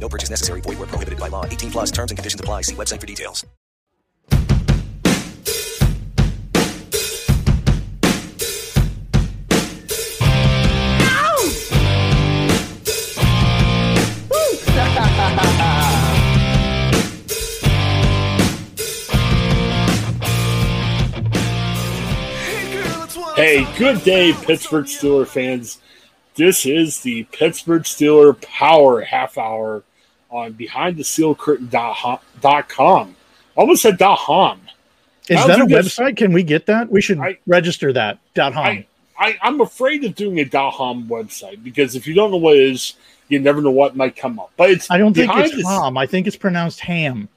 [0.00, 0.62] No purchase necessary.
[0.62, 1.44] Void were prohibited by law.
[1.44, 2.62] 18 plus terms and conditions apply.
[2.62, 3.44] See website for details.
[23.36, 25.78] Hey, good day, Pittsburgh Steeler fans.
[26.34, 29.82] This is the Pittsburgh Steeler Power Half Hour
[30.30, 33.16] on BehindTheSteelCurtain.com.
[33.56, 34.60] Almost said .com.
[35.28, 36.16] Is that a don't think it's- website?
[36.16, 36.90] Can we get that?
[36.90, 38.18] We should I- register that.
[38.34, 38.64] Dot .com.
[38.66, 38.86] I,
[39.18, 42.70] I, I'm afraid of doing a .com website because if you don't know what it
[42.70, 42.94] is,
[43.28, 44.50] you never know what might come up.
[44.56, 45.98] But it's I don't think it's ham.
[45.98, 47.28] I think it's pronounced ham.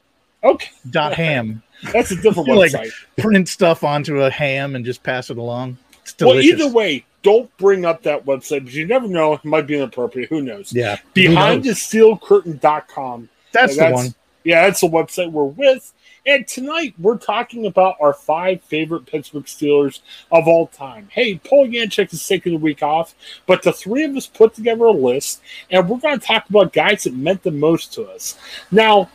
[0.44, 1.62] Okay, Dot ham.
[1.94, 2.74] that's a different You, like
[3.18, 5.78] print stuff onto a ham and just pass it along.
[6.02, 9.34] It's well, either way, don't bring up that website because you never know.
[9.34, 10.30] It might be inappropriate.
[10.30, 10.72] Who knows?
[10.72, 10.98] yeah.
[11.14, 11.80] Behind the knows?
[11.80, 13.30] steelcurtain.com.
[13.52, 14.14] That's the one.
[14.44, 15.94] Yeah, that's the website we're with.
[16.26, 20.00] And tonight we're talking about our five favorite Pittsburgh Steelers
[20.32, 21.10] of all time.
[21.12, 23.14] Hey, Paul Yanchek is taking the week off,
[23.46, 26.72] but the three of us put together a list, and we're going to talk about
[26.72, 28.38] guys that meant the most to us.
[28.72, 29.10] Now,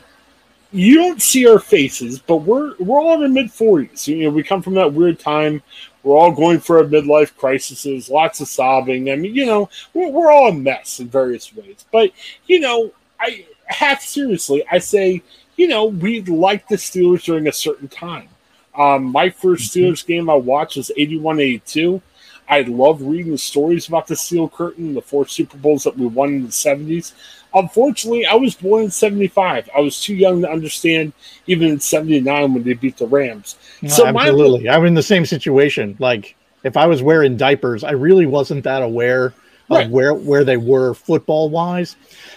[0.70, 4.06] you don't see our faces, but we're we're all in our mid forties.
[4.06, 5.62] You know, we come from that weird time.
[6.08, 9.10] We're all going for our midlife crises, lots of sobbing.
[9.10, 11.84] I mean, you know, we're, we're all a mess in various ways.
[11.92, 12.12] But
[12.46, 15.22] you know, I half seriously, I say,
[15.56, 18.30] you know, we like the Steelers during a certain time.
[18.74, 22.00] Um, my 1st Steelers game I watched was 81 82.
[22.48, 26.06] I love reading the stories about the Steel Curtain, the four Super Bowls that we
[26.06, 27.12] won in the 70s.
[27.54, 29.70] Unfortunately, I was born in 75.
[29.74, 31.12] I was too young to understand
[31.46, 33.56] even in 79 when they beat the Rams.
[33.82, 34.68] No, so my absolutely.
[34.68, 35.96] I'm in the same situation.
[35.98, 39.32] Like if I was wearing diapers, I really wasn't that aware
[39.70, 39.84] Right.
[39.84, 41.94] of where where they were football wise.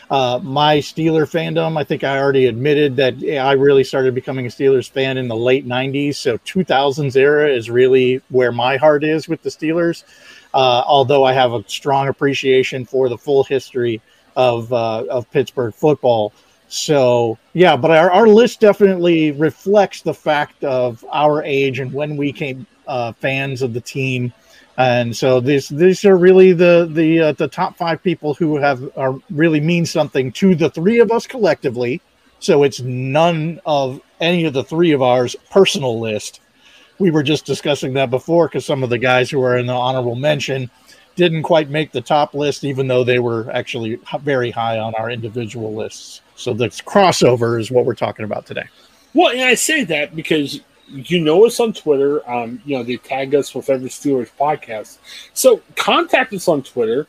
[0.10, 4.50] Uh, my Steeler fandom, I think I already admitted that I really started becoming a
[4.50, 6.16] Steelers fan in the late '90s.
[6.16, 10.04] So 2000s era is really where my heart is with the Steelers.
[10.54, 14.02] Uh, although I have a strong appreciation for the full history
[14.36, 16.34] of uh, of Pittsburgh football.
[16.68, 22.16] So yeah, but our, our list definitely reflects the fact of our age and when
[22.16, 24.34] we came uh, fans of the team.
[24.78, 28.90] And so these these are really the the uh, the top five people who have
[28.98, 32.02] are really mean something to the three of us collectively.
[32.40, 36.40] So it's none of any of the three of ours personal list.
[37.00, 39.74] We were just discussing that before because some of the guys who are in the
[39.74, 40.70] honorable mention
[41.16, 45.10] didn't quite make the top list, even though they were actually very high on our
[45.10, 46.22] individual lists.
[46.36, 48.66] So this crossover is what we're talking about today.
[49.14, 52.28] Well, and I say that because you know us on Twitter.
[52.30, 54.98] Um, you know, they tag us with every Steelers podcast.
[55.34, 57.08] So contact us on Twitter,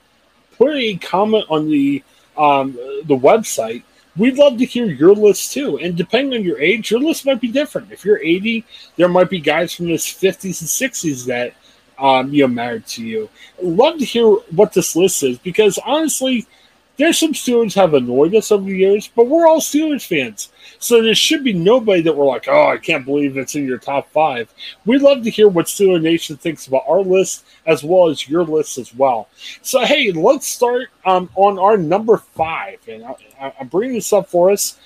[0.57, 2.03] put a comment on the
[2.37, 2.73] um,
[3.05, 3.83] the website,
[4.17, 5.79] we'd love to hear your list too.
[5.79, 7.93] And depending on your age, your list might be different.
[7.93, 8.65] If you're 80,
[8.97, 11.55] there might be guys from the 50s and 60s that
[12.03, 13.31] um, you know married to you.
[13.63, 16.47] Love to hear what this list is because honestly,
[16.99, 20.53] there's some Steelers have annoyed us over the years, but we're all Steelers fans.
[20.79, 23.79] So there should be nobody that we're like, oh, I can't believe it's in your
[23.79, 24.53] top five.
[24.85, 28.45] We'd love to hear what Steeler Nation thinks about our list as well as your
[28.45, 29.29] list as well.
[29.63, 34.29] So hey, let's start um, on our number five, and I, am bringing this up
[34.29, 34.77] for us.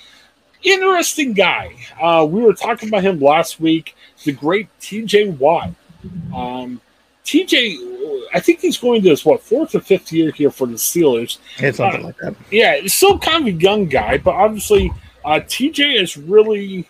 [0.63, 1.77] Interesting guy.
[2.01, 3.97] Uh, we were talking about him last week.
[4.25, 5.31] The great T.J.
[5.31, 5.71] Watt.
[6.35, 6.81] Um,
[7.27, 10.75] TJ, I think he's going to his what fourth or fifth year here for the
[10.75, 11.39] Steelers.
[11.59, 12.37] It's something uh, like that.
[12.53, 14.93] Yeah, he's still kind of a young guy, but obviously
[15.25, 16.89] uh, TJ has really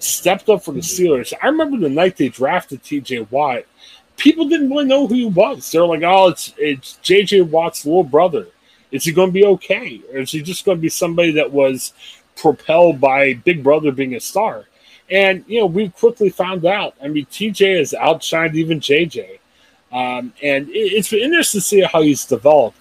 [0.00, 1.32] stepped up for the Steelers.
[1.40, 3.64] I remember the night they drafted TJ Watt.
[4.16, 5.70] People didn't really know who he was.
[5.70, 8.48] They're like, "Oh, it's it's JJ Watt's little brother.
[8.90, 11.52] Is he going to be okay, or is he just going to be somebody that
[11.52, 11.92] was
[12.34, 14.64] propelled by Big Brother being a star?"
[15.08, 16.96] And you know, we quickly found out.
[17.00, 19.38] I mean, TJ has outshined even JJ.
[19.92, 22.78] Um, and it, it's been interesting to see how he's developed.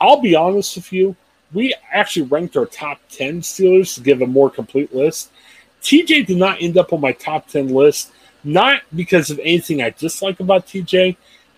[0.00, 1.16] I'll be honest with you,
[1.52, 5.30] we actually ranked our top 10 Steelers to give a more complete list.
[5.82, 8.12] TJ did not end up on my top 10 list,
[8.44, 11.16] not because of anything I dislike about TJ.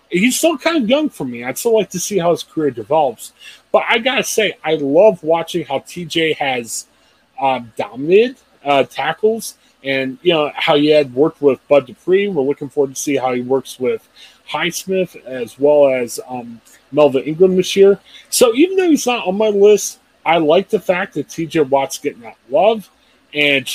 [0.09, 1.43] He's still kind of young for me.
[1.43, 3.33] I'd still like to see how his career develops.
[3.71, 6.87] But I got to say, I love watching how TJ has
[7.41, 12.27] um, dominated uh, tackles and, you know, how he had worked with Bud Dupree.
[12.27, 14.07] We're looking forward to see how he works with
[14.49, 16.61] Highsmith as well as um,
[16.91, 17.99] Melvin Ingram this year.
[18.29, 21.97] So even though he's not on my list, I like the fact that TJ Watt's
[21.97, 22.89] getting that love,
[23.33, 23.67] and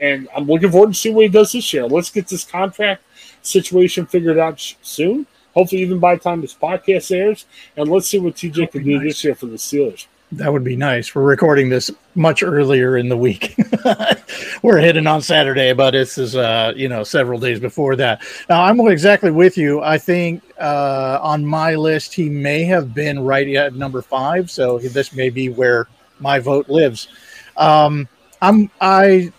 [0.00, 1.86] and I'm looking forward to see what he does this year.
[1.86, 3.02] Let's get this contract
[3.42, 5.26] situation figured out soon.
[5.54, 7.46] Hopefully, even by the time this podcast airs,
[7.76, 9.02] and let's see what TJ can do nice.
[9.02, 10.06] this year for the Steelers.
[10.32, 11.12] That would be nice.
[11.12, 13.56] We're recording this much earlier in the week.
[14.62, 18.22] We're hitting on Saturday, but this is uh, you know several days before that.
[18.48, 19.82] Now I'm exactly with you.
[19.82, 24.78] I think uh, on my list he may have been right at number five, so
[24.78, 25.88] this may be where
[26.20, 27.08] my vote lives.
[27.56, 28.08] Um,
[28.40, 29.32] I'm I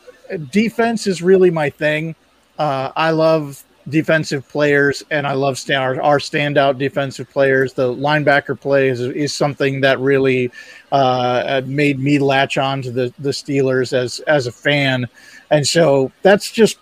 [0.52, 2.16] defense is really my thing.
[2.60, 7.74] Uh, I love defensive players, and I love stand, our, standout defensive players.
[7.74, 10.52] The linebacker play is, is something that really
[10.92, 15.08] uh, made me latch on to the, the Steelers as as a fan,
[15.52, 16.80] and so that's just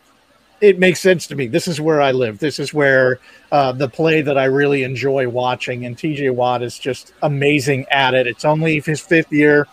[0.61, 1.47] it makes sense to me.
[1.47, 2.39] This is where I live.
[2.39, 3.19] This is where
[3.51, 8.13] uh, the play that I really enjoy watching, and TJ Watt is just amazing at
[8.13, 8.27] it.
[8.27, 9.67] It's only his fifth year,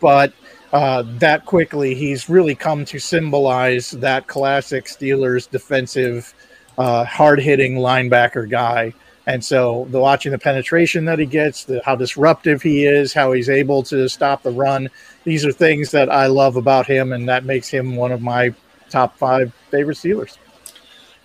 [0.00, 0.32] but
[0.72, 6.34] uh, that quickly he's really come to symbolize that classic Steelers defensive
[6.78, 8.94] uh, hard hitting linebacker guy.
[9.26, 13.32] And so the watching the penetration that he gets, the, how disruptive he is, how
[13.32, 14.88] he's able to stop the run,
[15.24, 18.54] these are things that I love about him, and that makes him one of my
[18.88, 20.38] top five favorite Steelers.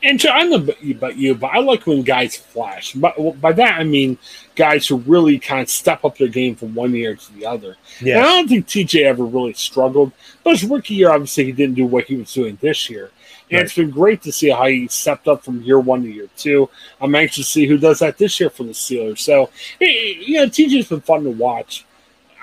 [0.04, 2.92] And so I don't know about you, but I like when guys flash.
[2.92, 4.18] But by that I mean
[4.56, 7.78] guys who really kind of step up their game from one year to the other.
[8.02, 8.20] Yeah.
[8.20, 10.12] I don't think TJ ever really struggled.
[10.44, 13.12] But his rookie year, obviously, he didn't do what he was doing this year.
[13.54, 13.66] And right.
[13.66, 16.70] it's been great to see how he stepped up from year one to year two.
[17.00, 19.20] I'm anxious to see who does that this year for the Steelers.
[19.20, 21.86] So, you know, TJ's been fun to watch.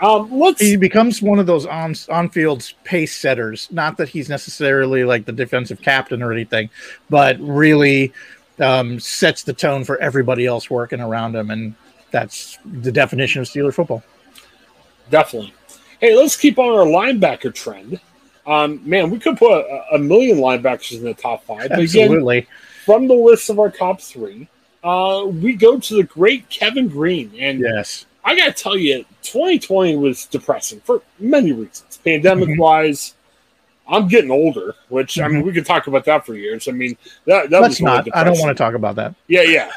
[0.00, 0.60] Um, let's.
[0.60, 3.68] He becomes one of those on on field pace setters.
[3.72, 6.70] Not that he's necessarily like the defensive captain or anything,
[7.10, 8.12] but really
[8.60, 11.74] um, sets the tone for everybody else working around him, and
[12.12, 14.02] that's the definition of Steeler football.
[15.10, 15.52] Definitely.
[16.00, 18.00] Hey, let's keep on our linebacker trend.
[18.50, 21.70] Um, man, we could put a, a, million linebackers in the top five.
[21.70, 22.38] Absolutely.
[22.38, 22.50] Again,
[22.84, 24.48] from the list of our top three,
[24.82, 27.30] uh, we go to the great Kevin Greene.
[27.38, 32.00] And yes, I got to tell you, 2020 was depressing for many reasons.
[32.04, 32.60] Pandemic mm-hmm.
[32.60, 33.14] wise,
[33.86, 35.24] I'm getting older, which mm-hmm.
[35.24, 35.46] I mean, mm-hmm.
[35.46, 36.66] we could talk about that for years.
[36.66, 38.08] I mean, that, that Let's was not.
[38.12, 39.14] I don't want to talk about that.
[39.28, 39.70] Yeah, yeah.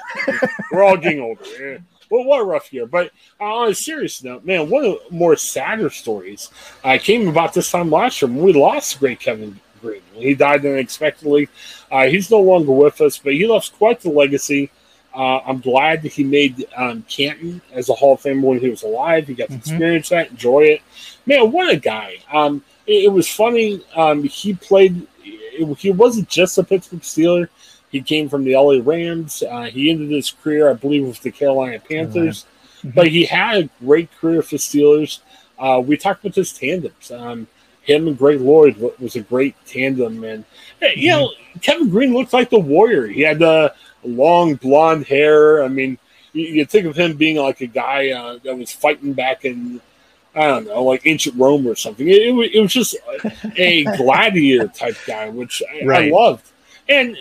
[0.72, 1.84] We're all getting older.
[2.10, 2.86] Well, what a rough year.
[2.86, 6.50] But uh, on a serious note, man, one of the more sadder stories
[6.84, 10.02] uh, came about this time last year when we lost great Kevin Greene.
[10.14, 11.50] He died unexpectedly.
[11.92, 14.72] Uh, he's no longer with us, but he left quite the legacy.
[15.14, 18.70] Uh, I'm glad that he made um, Canton as a Hall of Famer when he
[18.70, 19.28] was alive.
[19.28, 19.60] He got to mm-hmm.
[19.60, 20.82] experience that, enjoy it.
[21.26, 22.18] Man, what a guy!
[22.32, 23.84] Um, it, it, was funny.
[23.96, 25.08] Um, he played.
[25.24, 27.48] It, he wasn't just a Pittsburgh Steeler.
[27.94, 29.44] He came from the LA Rams.
[29.44, 32.48] Uh, he ended his career, I believe, with the Carolina Panthers.
[32.80, 32.90] Mm-hmm.
[32.90, 35.20] But he had a great career for Steelers.
[35.60, 37.12] Uh, we talked about his tandems.
[37.12, 37.46] Um,
[37.84, 40.44] him and Greg Lloyd was a great tandem, and
[40.96, 41.60] you know mm-hmm.
[41.60, 43.06] Kevin Greene looked like the warrior.
[43.06, 45.64] He had the long blonde hair.
[45.64, 46.00] I mean,
[46.34, 49.80] you, you think of him being like a guy uh, that was fighting back in
[50.36, 52.08] I don't know, like ancient Rome or something.
[52.08, 52.96] It, it, it was just
[53.56, 56.12] a gladiator type guy, which I, right.
[56.12, 56.50] I loved.
[56.90, 57.18] And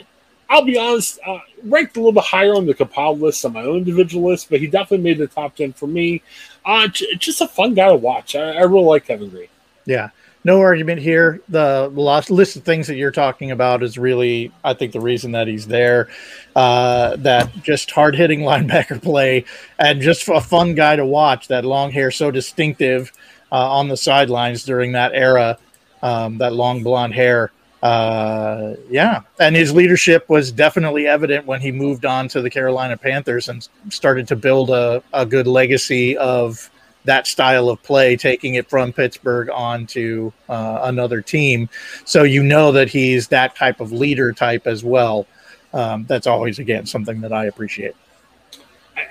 [0.53, 3.63] I'll be honest, uh, ranked a little bit higher on the compiled list on my
[3.63, 6.23] own individual list, but he definitely made the top 10 for me.
[6.65, 8.37] Uh, just a fun guy to watch.
[8.37, 9.49] I, I really like Kevin Greene.
[9.87, 10.11] Yeah
[10.45, 11.41] no argument here.
[11.49, 11.89] The
[12.29, 15.67] list of things that you're talking about is really, I think, the reason that he's
[15.67, 16.09] there.
[16.57, 19.45] Uh, that just hard hitting linebacker play
[19.79, 21.49] and just a fun guy to watch.
[21.49, 23.13] That long hair, so distinctive
[23.51, 25.59] uh, on the sidelines during that era.
[26.03, 27.53] Um, that long blonde hair.
[27.83, 32.97] Uh, yeah, and his leadership was definitely evident when he moved on to the Carolina
[32.97, 36.71] Panthers and started to build a, a good legacy of
[37.05, 41.69] that style of play, taking it from Pittsburgh on to uh, another team.
[42.05, 45.27] So you know that he's that type of leader type as well.
[45.73, 47.97] Um, that's always, again, something that I appreciate.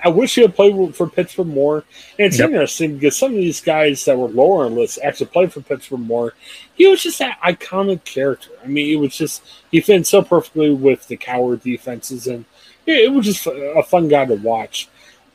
[0.04, 1.84] I wish he had played for Pittsburgh more.
[2.18, 2.50] And it's yep.
[2.50, 6.00] interesting because some of these guys that were lower on lists actually played for Pittsburgh
[6.00, 6.34] more.
[6.74, 8.50] He was just that iconic character.
[8.62, 12.26] I mean, it was just, he fit so perfectly with the Cowher defenses.
[12.26, 12.44] And
[12.86, 14.88] it was just a fun guy to watch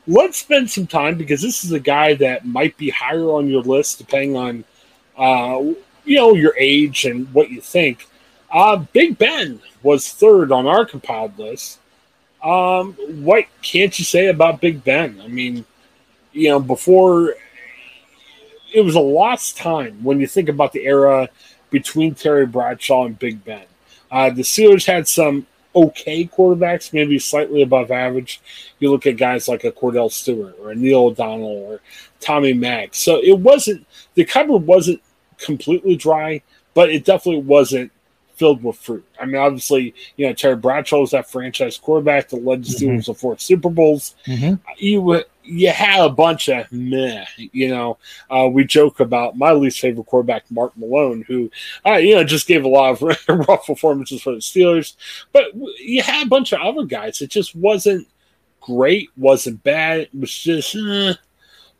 [0.08, 3.62] let's spend some time because this is a guy that might be higher on your
[3.62, 4.64] list depending on
[5.16, 5.60] uh,
[6.04, 8.08] you know your age and what you think.
[8.50, 11.78] Uh, Big Ben was third on our compiled list.
[12.42, 12.92] Um,
[13.24, 15.20] what can't you say about Big Ben?
[15.22, 15.64] I mean,
[16.32, 17.34] you know, before
[18.72, 21.28] it was a lost time when you think about the era
[21.70, 23.64] between Terry Bradshaw and Big Ben.
[24.10, 28.40] Uh, the Steelers had some okay quarterbacks, maybe slightly above average.
[28.78, 31.80] You look at guys like a Kordell Stewart or a Neil O'Donnell or
[32.20, 32.94] Tommy Mack.
[32.94, 35.02] So it wasn't the cupboard wasn't
[35.38, 36.42] completely dry,
[36.74, 37.92] but it definitely wasn't
[38.38, 39.04] filled with fruit.
[39.20, 43.00] I mean, obviously, you know, Terry Bradshaw was that franchise quarterback that led the Steelers
[43.00, 43.12] mm-hmm.
[43.12, 44.14] to four Super Bowls.
[44.26, 44.54] Mm-hmm.
[44.78, 47.24] You you had a bunch of meh.
[47.36, 47.98] You know,
[48.30, 51.50] uh, we joke about my least favorite quarterback, Mark Malone, who,
[51.86, 53.18] uh, you know, just gave a lot of
[53.48, 54.94] rough performances for the Steelers.
[55.32, 57.20] But you had a bunch of other guys.
[57.22, 58.06] It just wasn't
[58.60, 60.00] great, wasn't bad.
[60.00, 60.76] It was just.
[60.76, 61.14] Eh.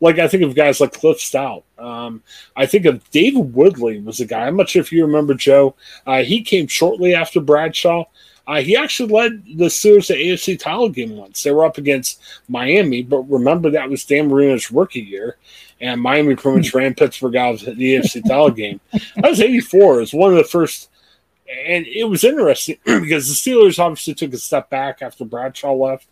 [0.01, 1.63] Like I think of guys like Cliff Stoudt.
[1.77, 2.23] Um,
[2.55, 4.47] I think of David Woodley was a guy.
[4.47, 5.75] I'm not sure if you remember Joe.
[6.07, 8.05] Uh, he came shortly after Bradshaw.
[8.47, 11.43] Uh, he actually led the Steelers to AFC title game once.
[11.43, 15.37] They were up against Miami, but remember that was Dan Marino's rookie year,
[15.79, 18.79] and Miami pretty much ran Pittsburgh out of the AFC title game.
[19.17, 19.97] That was '84.
[19.97, 20.89] It was one of the first
[21.49, 26.07] and it was interesting because the Steelers obviously took a step back after Bradshaw left.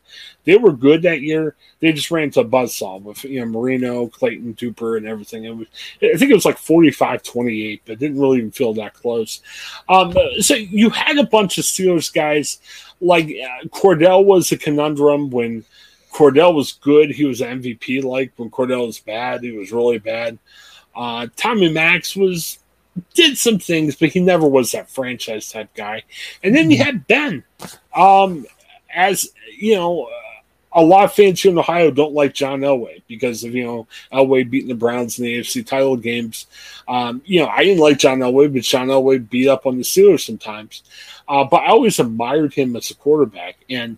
[0.45, 1.55] They were good that year.
[1.79, 5.45] They just ran into a buzzsaw with you know Marino, Clayton, Duper, and everything.
[5.45, 5.67] It was,
[6.01, 9.41] I think it was like 45-28, but didn't really even feel that close.
[9.89, 12.59] Um, so you had a bunch of Steelers guys
[12.99, 15.63] like uh, Kordell was a conundrum when
[16.11, 17.11] Kordell was good.
[17.11, 19.43] He was MVP like when Kordell was bad.
[19.43, 20.39] He was really bad.
[20.95, 22.57] Uh, Tommy Max was
[23.13, 26.03] did some things, but he never was that franchise type guy.
[26.43, 26.85] And then you mm-hmm.
[26.85, 27.43] had Ben.
[27.95, 28.45] Um,
[28.93, 30.09] as you know,
[30.73, 33.87] a lot of fans here in Ohio don't like John Elway because of you know
[34.11, 36.47] Elway beating the Browns in the AFC title games.
[36.87, 39.83] Um, you know, I didn't like John Elway, but John Elway beat up on the
[39.83, 40.83] Steelers sometimes.
[41.27, 43.97] Uh, but I always admired him as a quarterback, and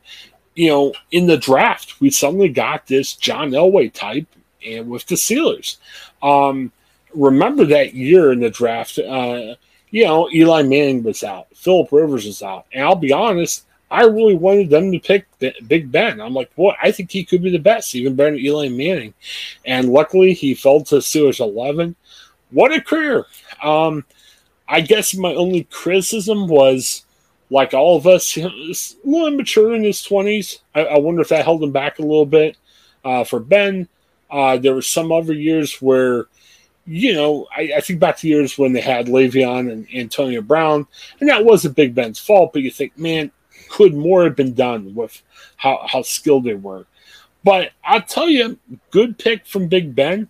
[0.55, 4.27] you know, in the draft, we suddenly got this John Elway type,
[4.65, 5.77] and with the Steelers.
[6.21, 6.71] Um,
[7.13, 9.55] remember that year in the draft, uh,
[9.91, 12.65] you know, Eli Manning was out, Philip Rivers was out.
[12.73, 15.25] And I'll be honest, I really wanted them to pick
[15.67, 16.21] Big Ben.
[16.21, 19.13] I'm like, boy, I think he could be the best, even better than Eli Manning.
[19.65, 21.95] And luckily, he fell to Steelers 11.
[22.51, 23.25] What a career.
[23.63, 24.05] Um,
[24.67, 27.03] I guess my only criticism was,
[27.49, 28.43] like all of us, a
[29.03, 30.59] little immature in his 20s.
[30.75, 32.57] I, I wonder if that held him back a little bit.
[33.03, 33.87] Uh, for Ben,
[34.29, 36.27] uh, there were some other years where–
[36.89, 40.87] you know, I, I, think back to years when they had Le'Veon and Antonio Brown,
[41.19, 43.31] and that wasn't Big Ben's fault, but you think, man,
[43.69, 45.21] could more have been done with
[45.55, 46.87] how, how skilled they were?
[47.43, 48.57] But I'll tell you,
[48.89, 50.29] good pick from Big Ben.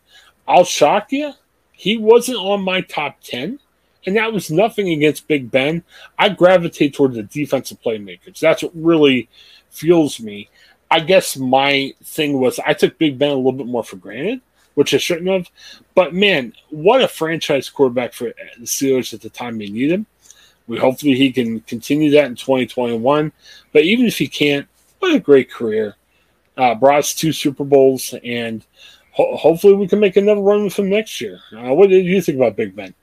[0.50, 1.32] I'll shock you.
[1.72, 3.58] He wasn't on my top 10,
[4.06, 5.82] and that was nothing against Big Ben.
[6.18, 8.39] I gravitate toward the defensive playmakers.
[8.39, 9.30] That's what really
[9.70, 10.50] fuels me.
[10.92, 14.42] I guess my thing was I took Big Ben a little bit more for granted
[14.80, 15.50] which I shouldn't have.
[15.94, 20.06] But man, what a franchise quarterback for the Steelers at the time they need him.
[20.68, 23.34] We hopefully he can continue that in 2021.
[23.74, 24.70] But even if he can't,
[25.00, 25.98] what a great career.
[26.56, 28.66] Uh, brought us two Super Bowls, and
[29.12, 31.42] ho- hopefully we can make another run with him next year.
[31.54, 32.94] Uh, what did you think about Big Ben?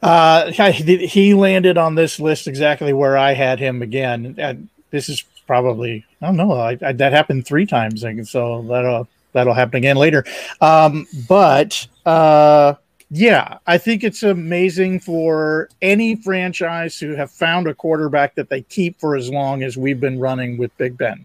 [0.00, 4.36] Uh, he landed on this list exactly where I had him again.
[4.38, 6.52] And this is probably I don't know.
[6.52, 8.84] I, I, that happened three times, so that
[9.32, 10.24] that'll happen again later.
[10.60, 12.74] Um, but uh,
[13.10, 18.62] yeah, I think it's amazing for any franchise to have found a quarterback that they
[18.62, 21.24] keep for as long as we've been running with Big Ben.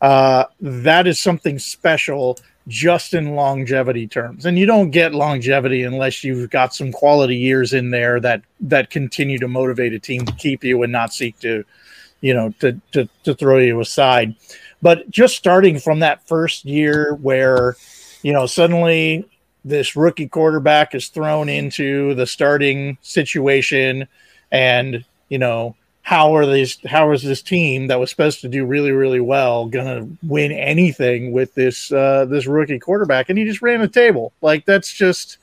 [0.00, 4.46] Uh, that is something special just in longevity terms.
[4.46, 8.90] And you don't get longevity unless you've got some quality years in there that that
[8.90, 11.64] continue to motivate a team to keep you and not seek to,
[12.20, 14.34] you know, to to, to throw you aside.
[14.82, 17.76] But just starting from that first year where,
[18.22, 19.28] you know, suddenly
[19.64, 24.08] this rookie quarterback is thrown into the starting situation
[24.50, 28.66] and, you know, how are these how is this team that was supposed to do
[28.66, 33.28] really really well gonna win anything with this uh this rookie quarterback?
[33.28, 34.32] And he just ran the table.
[34.42, 35.38] Like that's just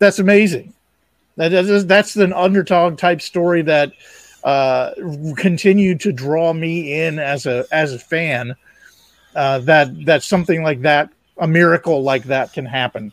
[0.00, 0.74] that's amazing.
[1.36, 3.92] That is that's an underdog type story that
[4.46, 4.92] uh
[5.36, 8.54] continued to draw me in as a as a fan
[9.34, 13.12] uh that that something like that a miracle like that can happen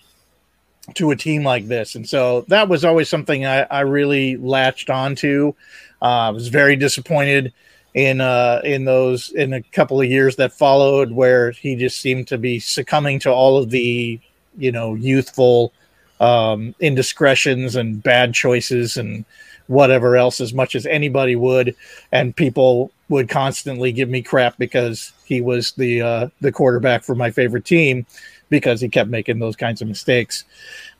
[0.95, 1.95] to a team like this.
[1.95, 5.53] And so that was always something i, I really latched onto.
[6.01, 7.53] I uh, was very disappointed
[7.93, 12.27] in uh, in those in a couple of years that followed, where he just seemed
[12.27, 14.19] to be succumbing to all of the
[14.57, 15.71] you know youthful
[16.19, 19.23] um, indiscretions and bad choices and
[19.67, 21.75] whatever else as much as anybody would,
[22.11, 27.15] and people would constantly give me crap because he was the uh, the quarterback for
[27.15, 28.05] my favorite team
[28.49, 30.43] because he kept making those kinds of mistakes.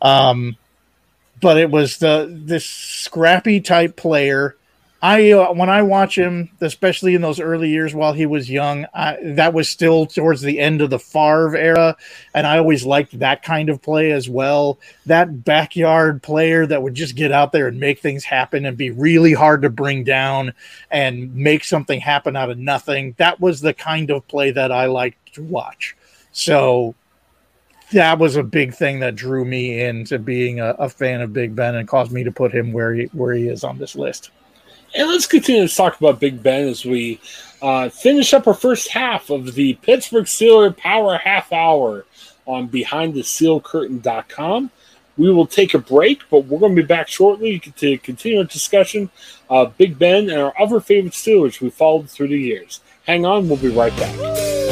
[0.02, 0.58] Um,
[1.42, 4.56] but it was the this scrappy type player
[5.04, 8.86] I uh, when I watch him, especially in those early years while he was young,
[8.94, 11.98] I, that was still towards the end of the Favre era,
[12.34, 14.80] and I always liked that kind of play as well.
[15.06, 18.92] That backyard player that would just get out there and make things happen and be
[18.92, 20.54] really hard to bring down
[20.90, 23.14] and make something happen out of nothing.
[23.18, 25.98] That was the kind of play that I liked to watch.
[26.32, 26.96] So
[27.92, 31.58] that was a big thing that drew me into being a, a fan of Big
[31.58, 34.32] Ben and caused me to put him where he where he is on this list.
[34.96, 37.20] And let's continue to talk about Big Ben as we
[37.62, 42.06] uh, finish up our first half of the Pittsburgh Steelers Power Half Hour
[42.46, 44.70] on BehindTheSteelCurtain.com.
[45.18, 48.46] We will take a break, but we're going to be back shortly to continue our
[48.46, 49.10] discussion
[49.50, 52.82] of Big Ben and our other favorite Steelers we followed through the years.
[53.06, 54.63] Hang on, we'll be right back.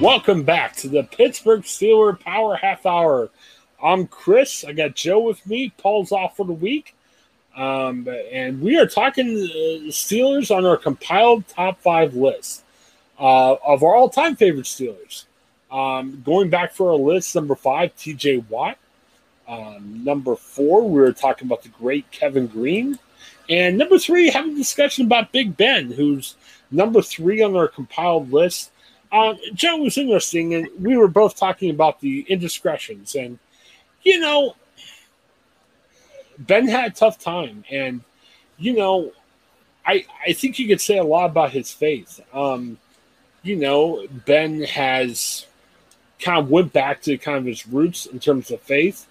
[0.00, 3.28] Welcome back to the Pittsburgh Steeler Power Half Hour.
[3.82, 4.64] I'm Chris.
[4.64, 5.74] I got Joe with me.
[5.76, 6.94] Paul's off for the week.
[7.54, 12.64] Um, and we are talking uh, Steelers on our compiled top five list
[13.18, 15.24] uh, of our all time favorite Steelers.
[15.70, 18.78] Um, going back for our list, number five, TJ Watt.
[19.46, 22.98] Um, number four, we were talking about the great Kevin Greene.
[23.50, 26.36] And number three, having a discussion about Big Ben, who's
[26.70, 28.70] number three on our compiled list.
[29.12, 33.14] Um, Joe was interesting, and we were both talking about the indiscretions.
[33.14, 33.38] And,
[34.02, 34.54] you know,
[36.38, 37.64] Ben had a tough time.
[37.70, 38.02] And,
[38.58, 39.12] you know,
[39.84, 42.20] I, I think you could say a lot about his faith.
[42.32, 42.78] Um,
[43.42, 45.46] you know, Ben has
[46.20, 49.06] kind of went back to kind of his roots in terms of faith.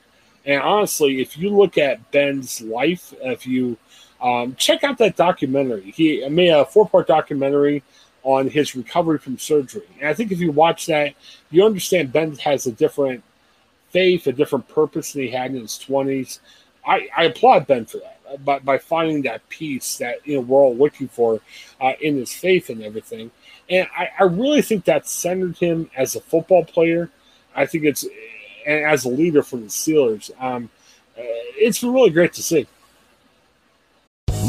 [0.45, 3.77] And honestly, if you look at Ben's life, if you
[4.21, 7.83] um, check out that documentary, he made a four part documentary
[8.23, 9.87] on his recovery from surgery.
[9.99, 11.13] And I think if you watch that,
[11.51, 13.23] you understand Ben has a different
[13.89, 16.39] faith, a different purpose than he had in his 20s.
[16.85, 20.41] I, I applaud Ben for that uh, by, by finding that peace that you know
[20.41, 21.41] we're all looking for
[21.81, 23.31] uh, in his faith and everything.
[23.69, 27.09] And I, I really think that centered him as a football player.
[27.55, 28.05] I think it's
[28.65, 30.31] and as a leader for the Steelers.
[30.41, 30.69] Um,
[31.17, 31.21] uh,
[31.57, 32.67] it's really great to see.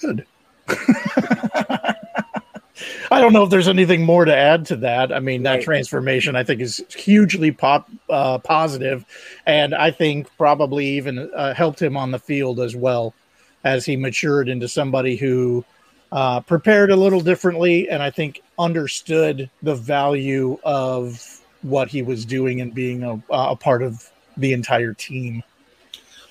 [0.00, 0.26] Good.
[3.10, 5.12] I don't know if there's anything more to add to that.
[5.12, 9.04] I mean, that transformation I think is hugely pop uh, positive,
[9.46, 13.14] and I think probably even uh, helped him on the field as well
[13.64, 15.64] as he matured into somebody who
[16.12, 22.24] uh, prepared a little differently, and I think understood the value of what he was
[22.24, 25.42] doing and being a, a part of the entire team.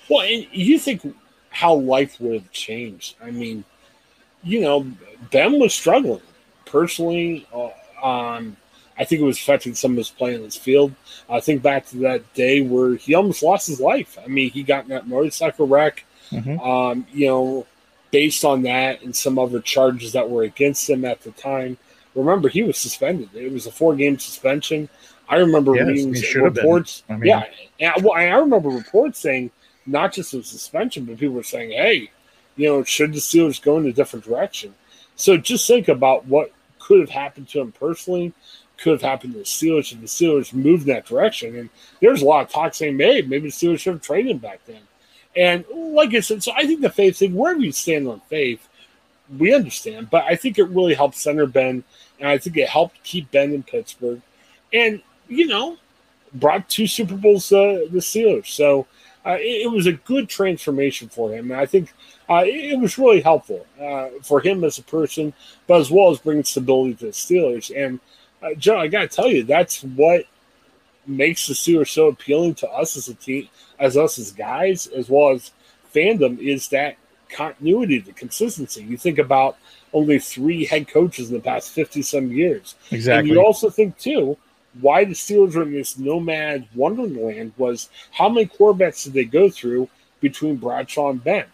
[0.08, 1.02] Well, and you think
[1.58, 3.16] how life would have changed.
[3.20, 3.64] I mean,
[4.44, 4.86] you know,
[5.32, 6.22] Ben was struggling
[6.66, 7.48] personally.
[7.52, 7.70] Uh,
[8.06, 8.56] um,
[8.96, 10.92] I think it was affecting some of his play in his field.
[11.28, 14.16] I think back to that day where he almost lost his life.
[14.24, 16.04] I mean, he got in that motorcycle wreck.
[16.30, 16.64] Mhm.
[16.64, 17.66] Um, you know,
[18.12, 21.76] based on that and some other charges that were against him at the time.
[22.14, 23.30] Remember, he was suspended.
[23.34, 24.88] It was a four-game suspension.
[25.28, 26.64] I remember Yes, reading he should have been.
[26.64, 27.02] reports.
[27.08, 27.42] I mean-
[27.78, 29.50] yeah, well, I remember reports saying
[29.88, 32.10] not just a suspension, but people were saying, "Hey,
[32.56, 34.74] you know, should the Steelers go in a different direction?"
[35.16, 38.32] So just think about what could have happened to him personally,
[38.76, 41.56] could have happened to the Steelers if the Steelers moved in that direction.
[41.56, 41.70] And
[42.00, 44.60] there's a lot of talk saying, "Hey, maybe the Steelers should have traded him back
[44.66, 44.82] then."
[45.36, 48.68] And like I said, so I think the faith thing, wherever you stand on faith,
[49.36, 51.84] we understand, but I think it really helped center Ben,
[52.18, 54.22] and I think it helped keep Ben in Pittsburgh,
[54.72, 55.76] and you know,
[56.32, 58.46] brought two Super Bowls uh, the Steelers.
[58.46, 58.86] So
[59.28, 61.92] uh, it, it was a good transformation for him, and I think
[62.28, 65.34] uh, it, it was really helpful uh, for him as a person,
[65.66, 67.70] but as well as bringing stability to the Steelers.
[67.76, 68.00] And
[68.42, 70.24] uh, Joe, I got to tell you, that's what
[71.06, 75.08] makes the Steelers so appealing to us as a team, as us as guys, as
[75.08, 75.52] well as
[75.94, 76.96] fandom, is that
[77.28, 78.82] continuity, the consistency.
[78.82, 79.56] You think about
[79.92, 82.74] only three head coaches in the past fifty some years.
[82.90, 83.18] Exactly.
[83.18, 84.36] And you also think too,
[84.80, 89.48] why the Steelers were in this nomad wonderland was how many quarterbacks did they go
[89.48, 89.88] through
[90.20, 91.46] between Bradshaw and Ben?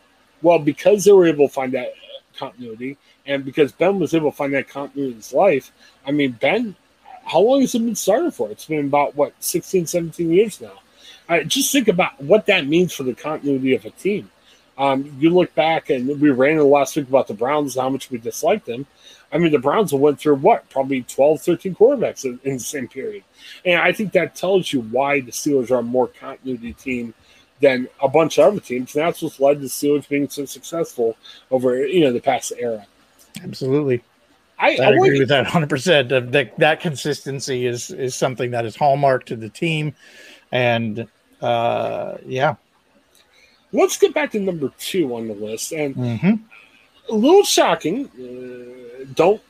[0.43, 1.95] Well, because they were able to find that
[2.37, 5.73] continuity, and because Ben was able to find that continuity in his life.
[6.07, 6.77] I mean, Ben,
[7.25, 8.51] how long has it been started for?
[8.51, 10.81] It's been about what 16, 17 years now.
[11.29, 14.31] Uh, just think about what that means for the continuity of a team.
[14.77, 17.91] Um, you look back, and we ran in last week about the Browns, and how
[17.91, 18.87] much we disliked them.
[19.33, 22.89] I mean, the Browns went through what, probably 12, 13 quarterbacks in, in the same
[22.89, 23.25] period.
[23.65, 27.15] And I think that tells you why the Steelers are a more continuity team
[27.61, 28.95] than a bunch of other teams.
[28.95, 31.17] And that's what's led to the Steelers being so successful
[31.51, 32.87] over, you know, the past era.
[33.43, 34.03] Absolutely.
[34.59, 36.09] I, I, I agree you- with that 100%.
[36.09, 39.95] That, that that consistency is is something that is hallmark to the team,
[40.53, 41.09] and
[41.41, 42.55] uh, yeah,
[43.75, 45.73] Let's get back to number two on the list.
[45.73, 46.41] And Mhm.
[47.11, 48.07] a little shocking.
[48.19, 49.41] Uh, don't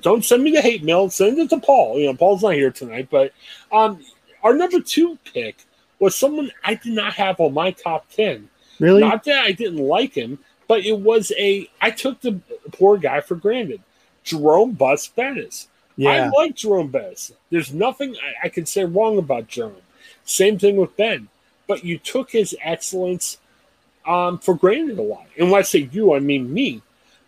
[0.00, 1.08] don't send me the hate mail.
[1.10, 1.98] Send it to Paul.
[2.00, 3.32] You know, Paul's not here tonight, but
[3.70, 4.04] um,
[4.42, 5.56] our number two pick
[6.00, 8.48] was someone I did not have on my top ten.
[8.80, 9.00] Really?
[9.00, 12.40] Not that I didn't like him, but it was a I took the
[12.72, 13.80] poor guy for granted.
[14.24, 15.68] Jerome Bus Bettis.
[15.96, 16.10] Yeah.
[16.10, 17.32] I like Jerome Bettis.
[17.50, 19.76] There's nothing I, I can say wrong about Jerome.
[20.24, 21.28] Same thing with Ben.
[21.68, 23.38] But you took his excellence
[24.06, 25.26] um, for granted a lot.
[25.38, 26.82] And when I say you, I mean me.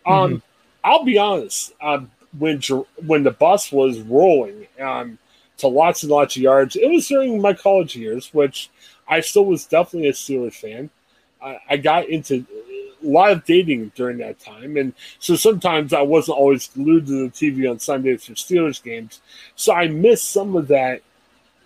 [0.05, 0.41] Um, Mhm.
[0.83, 1.73] I'll be honest.
[1.81, 2.61] Um, when
[3.05, 5.17] when the bus was rolling um,
[5.57, 8.69] to lots and lots of yards, it was during my college years, which
[9.07, 10.89] I still was definitely a Steelers fan.
[11.41, 12.45] I, I got into
[13.03, 17.27] a lot of dating during that time, and so sometimes I wasn't always glued to
[17.27, 19.21] the TV on Sundays for Steelers games.
[19.55, 21.01] So I missed some of that.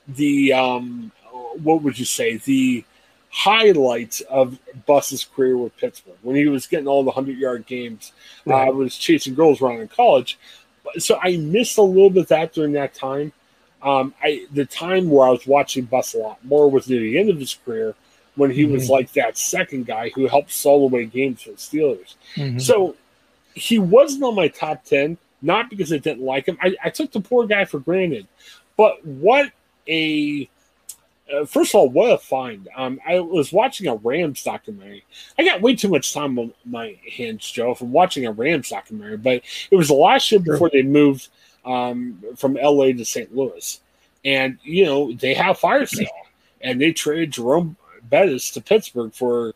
[0.08, 1.12] The um,
[1.64, 2.38] what would you say?
[2.38, 2.84] The
[3.36, 8.12] highlights of Bus's career with Pittsburgh when he was getting all the hundred yard games.
[8.46, 8.76] Uh, I Right.
[8.76, 10.38] was chasing girls around in college,
[11.00, 13.32] so I missed a little bit of that during that time.
[13.82, 17.18] Um, I the time where I was watching Bus a lot more was near the
[17.18, 17.96] end of his career
[18.36, 18.90] when he was Mhm.
[18.90, 22.16] like that second guy who helped solo away games for the Steelers.
[22.36, 22.62] Mhm.
[22.62, 22.96] So
[23.56, 26.58] he wasn't on my top 10, not because I didn't like him.
[26.62, 28.28] I, I took the poor guy for granted.
[28.78, 29.52] But what
[29.88, 30.48] a.
[31.34, 32.68] Uh, first of all, what a find.
[32.76, 35.04] Um, I was watching a Rams documentary.
[35.38, 39.18] I got way too much time on my hands, Joe, from watching a Rams documentary,
[39.18, 39.42] but
[39.72, 41.30] it was the last year before they moved
[41.66, 43.36] um, from LA to St.
[43.36, 43.80] Louis.
[44.26, 46.08] And, you know, they have fire sale,
[46.62, 49.54] and they traded Jerome Bettis to Pittsburgh for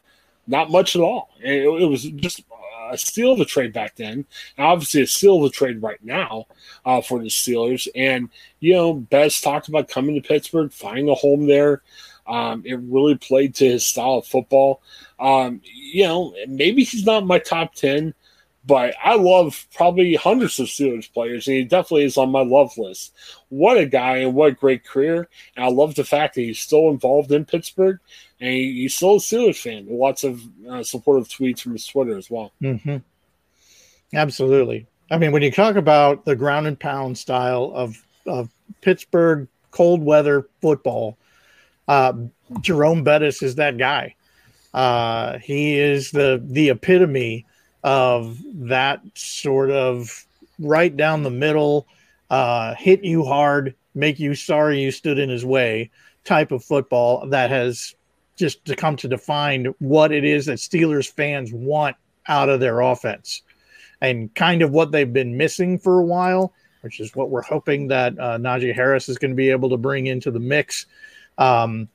[0.47, 1.29] not much at all.
[1.43, 2.43] And it, it was just
[2.91, 4.25] a steal of a trade back then,
[4.57, 6.45] and obviously a steal of a trade right now
[6.85, 7.87] uh, for the Steelers.
[7.95, 11.81] And you know, Bettis talked about coming to Pittsburgh, finding a home there.
[12.27, 14.81] Um, it really played to his style of football.
[15.19, 18.13] Um, you know, maybe he's not my top ten,
[18.67, 22.77] but I love probably hundreds of Steelers players, and he definitely is on my love
[22.77, 23.13] list.
[23.47, 25.29] What a guy and what a great career!
[25.55, 27.99] And I love the fact that he's still involved in Pittsburgh,
[28.41, 29.87] and he's still a Steelers fan.
[29.89, 32.51] Lots of uh, supportive tweets from his Twitter as well.
[32.59, 32.97] hmm
[34.13, 34.85] Absolutely.
[35.09, 38.49] I mean, when you talk about the ground and pound style of, of
[38.81, 41.17] Pittsburgh cold weather football,
[41.87, 42.13] uh,
[42.61, 44.15] Jerome Bettis is that guy.
[44.73, 47.46] Uh, he is the the epitome
[47.87, 50.27] of that sort of
[50.59, 51.87] right down the middle,
[52.29, 55.89] uh, hit you hard, make you sorry you stood in his way
[56.25, 57.95] type of football that has
[58.35, 61.95] just to come to define what it is that Steelers fans want
[62.27, 63.41] out of their offense
[64.01, 67.87] and kind of what they've been missing for a while, which is what we're hoping
[67.87, 70.87] that uh, Najee Harris is going to be able to bring into the mix.
[71.37, 71.87] Um,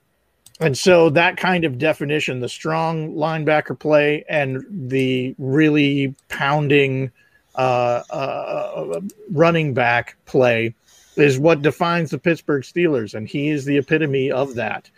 [0.62, 7.11] and so that kind of definition, the strong linebacker play and the really pounding
[7.55, 10.75] uh, uh, running back play
[11.16, 13.14] is what defines the Pittsburgh Steelers.
[13.14, 14.90] And he is the epitome of that.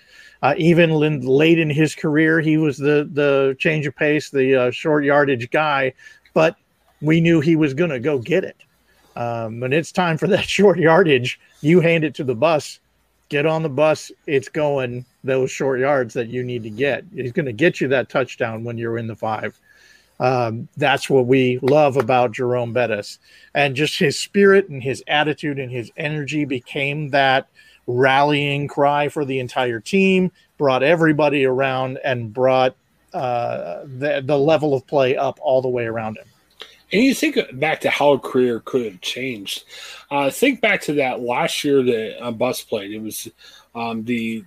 [0.43, 4.71] Uh, even late in his career, he was the the change of pace, the uh,
[4.71, 5.95] short yardage guy,
[6.35, 6.57] but
[7.01, 8.57] we knew he was going to go get it.
[9.17, 12.79] Um, when it's time for that short yardage, you hand it to the bus,
[13.35, 17.05] get on the bus, it's going those short yards that you need to get.
[17.13, 19.59] He's going to get you that touchdown when you're in the five.
[20.21, 23.19] Um, that's what we love about Jerome Bettis.
[23.53, 27.49] And just his spirit and his attitude and his energy became that
[27.89, 32.77] rallying cry for the entire team, brought everybody around, and brought
[33.13, 36.27] uh, the, the level of play up all the way around him.
[36.95, 39.65] And you think back to how a career could have changed.
[40.13, 42.93] Uh, think back to that last year that uh, Bus played.
[42.93, 43.29] It was
[43.75, 44.45] um, the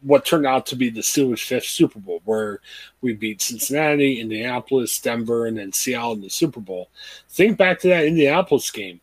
[0.00, 2.60] what turned out to be the Steelers' fifth Super Bowl, where
[3.02, 6.88] we beat Cincinnati, Indianapolis, Denver, and then Seattle in the Super Bowl.
[7.28, 9.02] Think back to that Indianapolis game.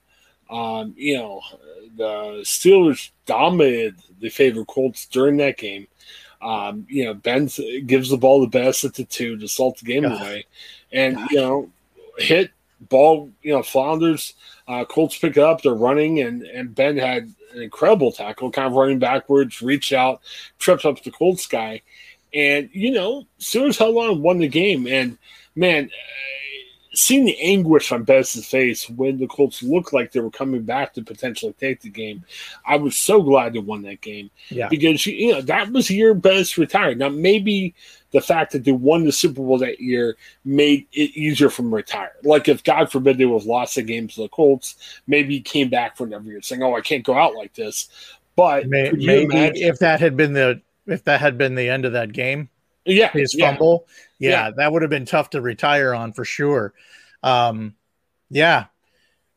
[0.50, 1.42] Um, you know,
[1.98, 5.86] the Steelers dominated the favorite Colts during that game.
[6.42, 7.48] Um, you know, Ben
[7.86, 10.20] gives the ball the best at the two to salt the game God.
[10.20, 10.46] away,
[10.92, 11.30] and God.
[11.30, 11.70] you know,
[12.18, 12.50] hit
[12.82, 13.32] ball.
[13.42, 14.34] You know, flounders.
[14.68, 15.62] Uh, Colts pick it up.
[15.62, 20.22] They're running, and and Ben had an incredible tackle, kind of running backwards, reach out,
[20.60, 21.82] trips up the Colts guy,
[22.34, 25.18] and you know, Steelers held on, won the game, and
[25.56, 25.90] man
[26.98, 30.94] seeing the anguish on Bettis' face when the Colts looked like they were coming back
[30.94, 32.26] to potentially take the game,
[32.66, 34.32] I was so glad they won that game.
[34.50, 34.68] Yeah.
[34.68, 36.98] Because you know that was the year Bettis retired.
[36.98, 37.76] Now maybe
[38.12, 41.70] the fact that they won the Super Bowl that year made it easier for him
[41.70, 42.14] to retire.
[42.24, 45.42] Like if God forbid they would have lost the game to the Colts, maybe he
[45.42, 47.90] came back for another year saying, "Oh, I can't go out like this."
[48.36, 51.94] But May, maybe if that had been the if that had been the end of
[51.94, 52.50] that game,
[52.88, 53.88] yeah, his fumble,
[54.20, 56.74] yeah, yeah, that would have been tough to retire on for sure.
[57.24, 57.76] Um,
[58.30, 58.66] yeah,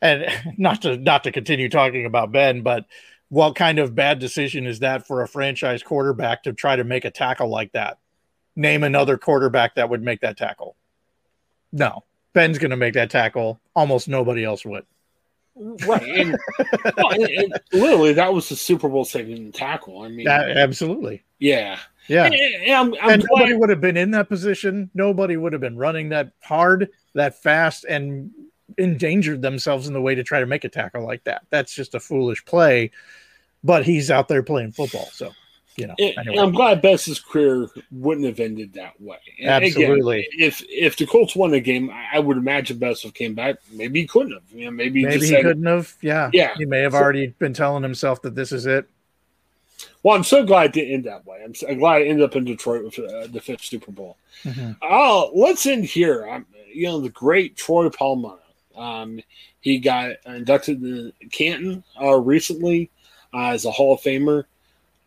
[0.00, 0.26] and
[0.58, 2.86] not to not to continue talking about Ben, but
[3.28, 7.04] what kind of bad decision is that for a franchise quarterback to try to make
[7.04, 7.98] a tackle like that?
[8.56, 10.76] Name another quarterback that would make that tackle.
[11.72, 13.60] No, Ben's going to make that tackle.
[13.74, 14.84] Almost nobody else would.
[15.54, 16.38] Right, and,
[16.96, 20.02] well, and, and literally, that was the Super Bowl saving tackle.
[20.02, 21.78] I mean, that, absolutely, yeah.
[22.10, 22.24] Yeah.
[22.24, 24.90] And, I'm, I'm and nobody would have been in that position.
[24.94, 28.32] Nobody would have been running that hard, that fast, and
[28.76, 31.42] endangered themselves in the way to try to make a tackle like that.
[31.50, 32.90] That's just a foolish play.
[33.62, 35.08] But he's out there playing football.
[35.12, 35.30] So,
[35.76, 35.94] you know.
[36.00, 36.36] Anyway.
[36.36, 39.18] I'm glad Bess's career wouldn't have ended that way.
[39.38, 40.20] And Absolutely.
[40.20, 43.56] Again, if if the Colts won the game, I would imagine Best have came back.
[43.70, 44.42] Maybe he couldn't have.
[44.52, 45.94] You know, maybe maybe he said, couldn't have.
[46.00, 46.30] Yeah.
[46.32, 46.54] Yeah.
[46.56, 48.88] He may have so, already been telling himself that this is it.
[50.02, 51.42] Well, I'm so glad it didn't end that way.
[51.44, 54.16] I'm, so, glad it ended up in Detroit with uh, the fifth Super Bowl.
[54.44, 54.72] Mm-hmm.
[54.82, 56.28] Uh, let's end here.
[56.28, 58.38] Um, you know, the great Troy Polamalu.
[58.76, 59.20] Um,
[59.60, 62.90] he got inducted in Canton uh, recently
[63.34, 64.44] uh, as a Hall of Famer.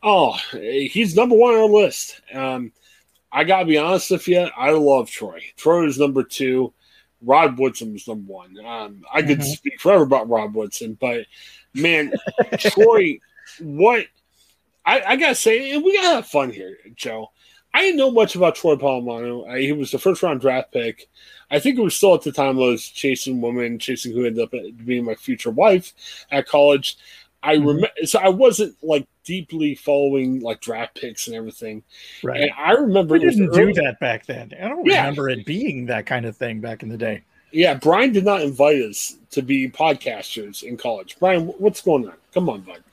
[0.03, 2.21] Oh, he's number one on our list.
[2.33, 2.71] Um,
[3.31, 5.41] I gotta be honest with you, I love Troy.
[5.55, 6.73] Troy is number two.
[7.21, 8.57] Rod Woodson was number one.
[8.63, 9.47] Um, I could mm-hmm.
[9.47, 11.25] speak forever about Rod Woodson, but
[11.73, 12.13] man,
[12.59, 13.19] Troy,
[13.61, 14.05] what
[14.85, 17.31] I, I, gotta say, we gotta have fun here, Joe.
[17.73, 19.59] I didn't know much about Troy Polamalu.
[19.59, 21.09] he was the first round draft pick.
[21.49, 24.43] I think it was still at the time I was chasing women, chasing who ended
[24.43, 24.53] up
[24.85, 25.93] being my future wife
[26.31, 26.97] at college.
[27.41, 27.67] I mm-hmm.
[27.67, 31.83] remember, so I wasn't like deeply following like draft picks and everything.
[32.23, 32.41] Right.
[32.41, 34.53] And I remember we didn't do that back then.
[34.61, 35.01] I don't yeah.
[35.01, 37.23] remember it being that kind of thing back in the day.
[37.51, 41.17] Yeah, Brian did not invite us to be podcasters in college.
[41.19, 42.15] Brian, what's going on?
[42.33, 42.83] Come on, bud.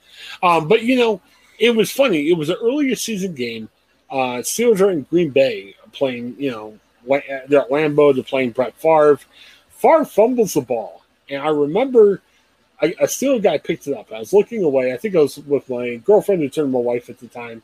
[0.43, 1.19] Um, but you know,
[1.59, 2.29] it was funny.
[2.29, 3.69] It was an earlier season game.
[4.09, 8.13] Uh, Steelers are in Green Bay playing, you know, they're at Lambeau.
[8.13, 9.19] They're playing Brett Favre.
[9.71, 12.21] Favre fumbles the ball, and I remember
[12.81, 14.11] a, a Steeler guy picked it up.
[14.11, 14.93] I was looking away.
[14.93, 17.63] I think I was with my girlfriend who turned my wife at the time,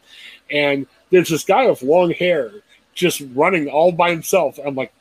[0.49, 2.51] and there's this guy with long hair
[2.95, 4.57] just running all by himself.
[4.65, 4.91] I'm like,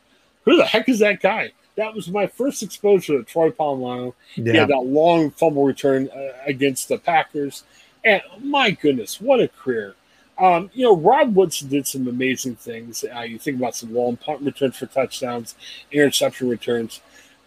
[0.44, 1.52] who the heck is that guy?
[1.76, 4.14] that was my first exposure to Troy Polamalu.
[4.34, 7.64] He had that long fumble return uh, against the Packers,
[8.06, 9.94] and my goodness, what a career!
[10.38, 13.04] Um, you know, Rod Woodson did some amazing things.
[13.04, 15.54] Uh, you think about some long punt returns for touchdowns,
[15.92, 17.00] interception returns.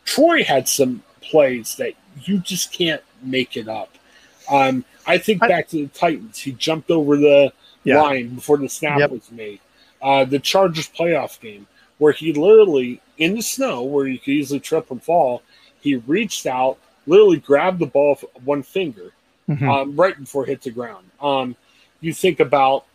[0.05, 1.93] Troy had some plays that
[2.23, 3.89] you just can't make it up.
[4.49, 6.39] Um, I think back to the Titans.
[6.39, 8.01] He jumped over the Yeah.
[8.01, 9.11] line before the snap Yep.
[9.11, 9.59] was made.
[10.01, 11.67] Uh, the Chargers playoff game,
[11.99, 15.43] where he literally in the snow, where you could easily trip and fall,
[15.81, 19.11] he reached out, literally grabbed the ball with one finger,
[19.49, 19.67] Mhm.
[19.69, 21.05] um, right before it hit the ground.
[21.21, 21.55] Um,
[22.01, 22.85] you think about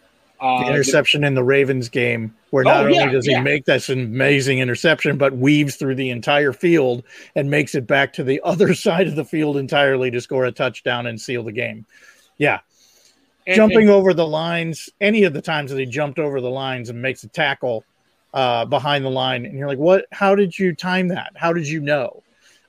[0.41, 3.41] uh, the interception in the Ravens game, where not Oh, only yeah, does he yeah.
[3.43, 7.03] make this amazing interception, but weaves through the entire field
[7.35, 10.53] and makes it back to the other side of the field entirely to score a
[10.53, 11.87] touchdown and seal the game.
[12.39, 12.61] Yeah.
[13.47, 16.51] And- Jumping and- over the lines, any of the times that he jumped over the
[16.51, 17.85] lines and makes a tackle
[18.35, 20.07] uh, behind the line, and you're like, what?
[20.11, 21.33] How did you time that?
[21.37, 22.23] How did you know?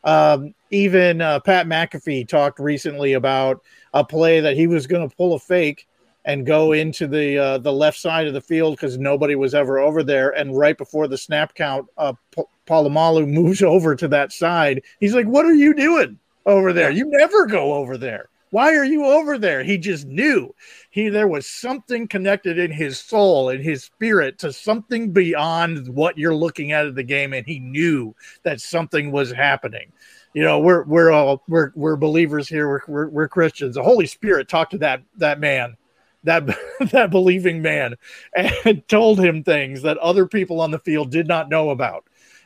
[0.05, 3.61] Um, even uh, Pat McAfee talked recently about
[3.93, 5.87] a play that he was going to pull a fake
[6.25, 9.79] and go into the uh, the left side of the field because nobody was ever
[9.79, 10.31] over there.
[10.31, 14.81] And right before the snap count, uh, P- Polamalu moves over to that side.
[14.99, 16.91] He's like, "What are you doing over there?
[16.91, 18.29] You never go over there.
[18.55, 20.55] Why are you over there?" He just knew
[20.89, 26.17] he there was something connected in his soul and his spirit to something beyond what
[26.17, 29.91] you're looking at of the game, and he knew that something was happening.
[30.33, 32.69] You know, we're we're all we're we're believers here.
[32.69, 33.75] We're we're, we're Christians.
[33.75, 35.75] The Holy Spirit talked to that that man
[36.23, 36.45] that
[36.91, 37.95] that believing man
[38.33, 42.05] and told him things that other people on the field did not know about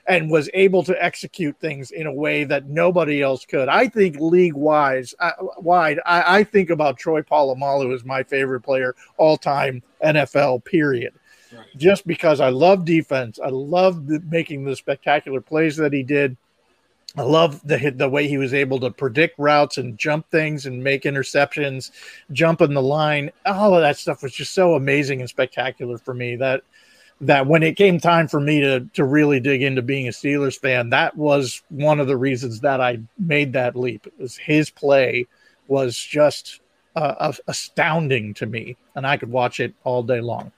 [0.10, 3.69] and was able to execute things in a way that nobody else could.
[3.69, 8.62] I think league wise uh, wide I, I think about Troy Polamalu as my favorite
[8.62, 11.13] player all time NFL period.
[11.78, 16.36] Just because I love defense, I love the, making the spectacular plays that he did.
[17.17, 20.84] I love the the way he was able to predict routes and jump things and
[20.84, 21.91] make interceptions,
[22.32, 23.32] jump in the line.
[23.45, 26.63] All of that stuff was just so amazing and spectacular for me that
[27.22, 30.58] that when it came time for me to to really dig into being a Steelers
[30.58, 34.08] fan, that was one of the reasons that I made that leap.
[34.40, 35.28] His play
[35.68, 36.62] was just
[36.96, 40.52] uh, astounding to me, and I could watch it all day long.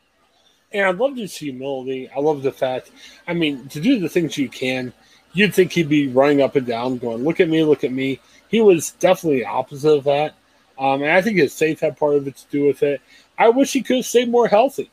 [0.74, 2.10] And I love his humility.
[2.16, 2.92] I love the fact,
[3.28, 4.94] I mean, to do the things you can,
[5.34, 8.22] you'd think he'd be running up and down, going, look at me, look at me.
[8.48, 10.36] He was definitely opposite of that.
[10.80, 13.02] Um, and I think his faith had part of it to do with it.
[13.38, 14.90] I wish he could have stayed more healthy.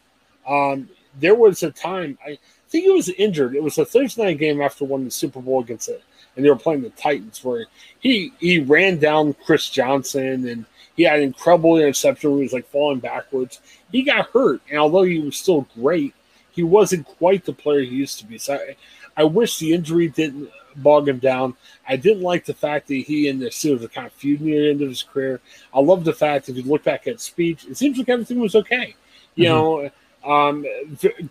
[0.47, 0.89] Um,
[1.21, 3.55] there was a time, I think he was injured.
[3.55, 6.03] It was a Thursday night game after winning the Super Bowl against it,
[6.37, 7.67] and they were playing the Titans, where
[8.01, 10.65] he, he ran down Chris Johnson and
[10.97, 13.61] he had an incredible interception where he was like falling backwards.
[13.93, 16.15] He got hurt, and although he was still great,
[16.51, 18.37] he wasn't quite the player he used to be.
[18.39, 18.77] So I,
[19.17, 21.55] I wish the injury didn't bog him down.
[21.89, 24.63] I didn't like the fact that he and the Steelers were kind of feuding near
[24.63, 25.41] the end of his career.
[25.73, 28.55] I love the fact if you look back at speech, it seems like everything was
[28.57, 28.95] okay.
[29.35, 29.49] You Mhm.
[29.49, 29.91] know,
[30.25, 30.67] um,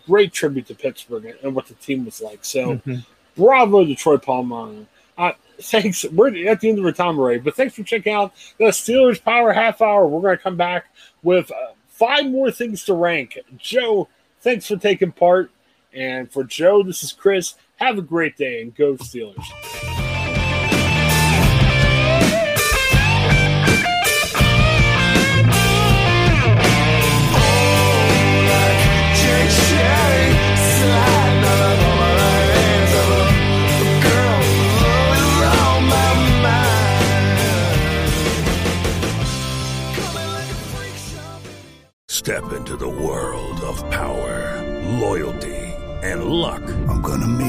[0.06, 2.44] great tribute to Pittsburgh and what the team was like.
[2.44, 3.04] So, Mhm.
[3.36, 4.86] bravo to Troy Palmer.
[5.16, 6.04] Uh, thanks.
[6.04, 9.22] We're at the end of our time already, but thanks for checking out the Steelers
[9.22, 10.06] Power Half Hour.
[10.06, 10.86] We're going to come back
[11.22, 13.38] with uh, five more things to rank.
[13.56, 14.08] Joe,
[14.40, 15.50] thanks for taking part.
[15.92, 17.54] And for Joe, this is Chris.
[17.76, 19.97] Have a great day and go Steelers.